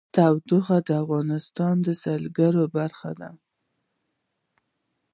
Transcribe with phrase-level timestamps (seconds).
[0.15, 3.29] تودوخه د افغانستان د سیلګرۍ برخه ده.